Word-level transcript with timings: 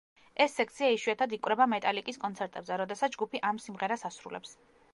ეს 0.45 0.53
სექცია 0.59 0.87
იშვიათად 0.93 1.35
იკვრება 1.37 1.67
მეტალიკის 1.75 2.19
კონცერტებზე, 2.25 2.79
როდესაც 2.83 3.19
ჯგუფი 3.19 3.43
ამ 3.51 3.61
სიმღერას 3.67 4.07
ასრულებს. 4.11 4.59